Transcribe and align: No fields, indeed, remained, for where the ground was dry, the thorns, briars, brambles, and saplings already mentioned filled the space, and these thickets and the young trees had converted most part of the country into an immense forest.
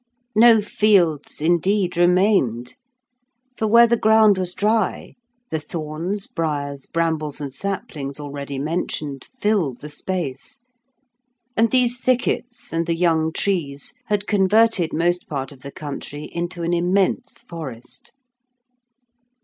No 0.35 0.61
fields, 0.61 1.41
indeed, 1.41 1.95
remained, 1.95 2.75
for 3.55 3.67
where 3.67 3.85
the 3.85 3.95
ground 3.95 4.39
was 4.39 4.55
dry, 4.55 5.13
the 5.51 5.59
thorns, 5.59 6.25
briars, 6.25 6.87
brambles, 6.87 7.39
and 7.39 7.53
saplings 7.53 8.19
already 8.19 8.57
mentioned 8.57 9.27
filled 9.37 9.79
the 9.79 9.89
space, 9.89 10.57
and 11.55 11.69
these 11.69 11.99
thickets 11.99 12.73
and 12.73 12.87
the 12.87 12.95
young 12.97 13.31
trees 13.31 13.93
had 14.05 14.25
converted 14.25 14.91
most 14.91 15.27
part 15.29 15.51
of 15.51 15.59
the 15.61 15.71
country 15.71 16.23
into 16.23 16.63
an 16.63 16.73
immense 16.73 17.43
forest. 17.47 18.11